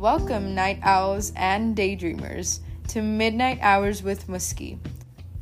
Welcome, 0.00 0.54
night 0.54 0.78
owls 0.82 1.30
and 1.36 1.76
daydreamers, 1.76 2.60
to 2.88 3.02
Midnight 3.02 3.58
Hours 3.60 4.02
with 4.02 4.28
Muski. 4.28 4.78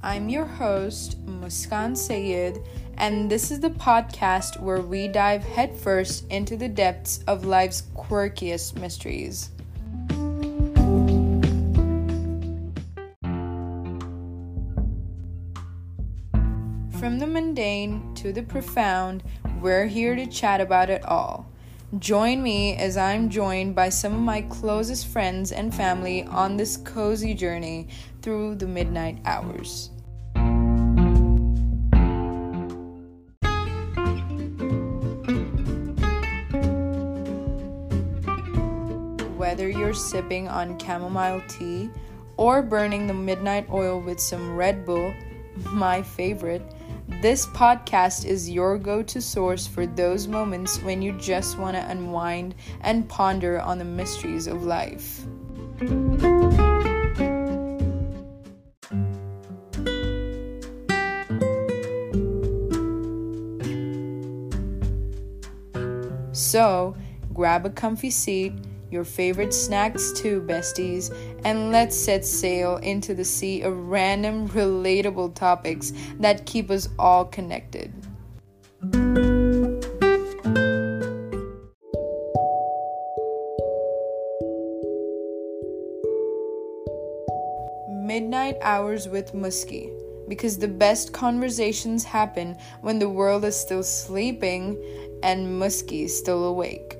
I'm 0.02 0.28
your 0.28 0.46
host, 0.46 1.24
Muskaan 1.24 1.96
Syed, 1.96 2.58
and 2.96 3.30
this 3.30 3.52
is 3.52 3.60
the 3.60 3.70
podcast 3.70 4.60
where 4.60 4.80
we 4.80 5.06
dive 5.06 5.44
headfirst 5.44 6.26
into 6.32 6.56
the 6.56 6.68
depths 6.68 7.22
of 7.28 7.44
life's 7.44 7.84
quirkiest 7.94 8.76
mysteries. 8.80 9.50
From 16.98 17.20
the 17.20 17.28
mundane 17.28 18.12
to 18.16 18.32
the 18.32 18.42
profound, 18.42 19.22
we're 19.60 19.86
here 19.86 20.16
to 20.16 20.26
chat 20.26 20.60
about 20.60 20.90
it 20.90 21.04
all. 21.04 21.46
Join 21.96 22.42
me 22.42 22.76
as 22.76 22.98
I'm 22.98 23.30
joined 23.30 23.74
by 23.74 23.88
some 23.88 24.12
of 24.12 24.20
my 24.20 24.42
closest 24.42 25.06
friends 25.06 25.52
and 25.52 25.74
family 25.74 26.22
on 26.24 26.58
this 26.58 26.76
cozy 26.76 27.32
journey 27.32 27.88
through 28.20 28.56
the 28.56 28.66
midnight 28.66 29.20
hours. 29.24 29.88
Whether 39.38 39.70
you're 39.70 39.94
sipping 39.94 40.46
on 40.46 40.78
chamomile 40.78 41.40
tea 41.48 41.88
or 42.36 42.60
burning 42.60 43.06
the 43.06 43.14
midnight 43.14 43.66
oil 43.70 43.98
with 43.98 44.20
some 44.20 44.54
Red 44.54 44.84
Bull, 44.84 45.14
my 45.72 46.02
favorite, 46.02 46.74
this 47.22 47.46
podcast 47.46 48.24
is 48.24 48.48
your 48.48 48.78
go 48.78 49.02
to 49.02 49.20
source 49.20 49.66
for 49.66 49.86
those 49.86 50.28
moments 50.28 50.80
when 50.82 51.02
you 51.02 51.12
just 51.18 51.58
want 51.58 51.76
to 51.76 51.90
unwind 51.90 52.54
and 52.82 53.08
ponder 53.08 53.60
on 53.60 53.78
the 53.78 53.84
mysteries 53.84 54.46
of 54.46 54.64
life. 54.64 55.24
So, 66.32 66.96
grab 67.34 67.66
a 67.66 67.70
comfy 67.70 68.10
seat 68.10 68.52
your 68.90 69.04
favorite 69.04 69.52
snacks 69.52 70.12
too, 70.12 70.42
besties, 70.42 71.14
and 71.44 71.70
let's 71.70 71.96
set 71.96 72.24
sail 72.24 72.76
into 72.76 73.14
the 73.14 73.24
sea 73.24 73.62
of 73.62 73.76
random, 73.88 74.48
relatable 74.48 75.34
topics 75.34 75.92
that 76.20 76.46
keep 76.46 76.70
us 76.70 76.88
all 76.98 77.24
connected. 77.24 77.92
Midnight 88.08 88.56
Hours 88.62 89.06
with 89.06 89.32
Muski, 89.32 89.92
because 90.28 90.58
the 90.58 90.66
best 90.66 91.12
conversations 91.12 92.04
happen 92.04 92.56
when 92.80 92.98
the 92.98 93.08
world 93.08 93.44
is 93.44 93.54
still 93.54 93.82
sleeping 93.82 94.76
and 95.22 95.60
Muski 95.60 96.04
is 96.04 96.18
still 96.18 96.44
awake. 96.44 96.97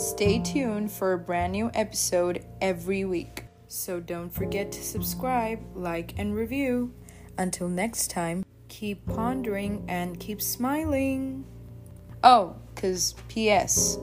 Stay 0.00 0.38
tuned 0.38 0.90
for 0.90 1.12
a 1.12 1.18
brand 1.18 1.52
new 1.52 1.70
episode 1.74 2.42
every 2.62 3.04
week. 3.04 3.44
So 3.68 4.00
don't 4.00 4.30
forget 4.30 4.72
to 4.72 4.82
subscribe, 4.82 5.60
like, 5.74 6.14
and 6.18 6.34
review. 6.34 6.94
Until 7.36 7.68
next 7.68 8.10
time, 8.10 8.42
keep 8.68 9.04
pondering 9.04 9.84
and 9.88 10.18
keep 10.18 10.40
smiling. 10.40 11.44
Oh, 12.24 12.56
because 12.74 13.14
P.S. 13.28 13.98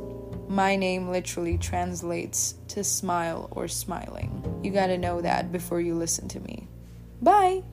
My 0.48 0.76
name 0.76 1.10
literally 1.10 1.58
translates 1.58 2.54
to 2.68 2.84
smile 2.84 3.48
or 3.50 3.68
smiling. 3.68 4.62
You 4.64 4.70
gotta 4.70 5.00
know 5.00 5.20
that 5.22 5.52
before 5.52 5.82
you 5.82 5.96
listen 5.96 6.28
to 6.28 6.40
me. 6.40 6.68
Bye! 7.24 7.64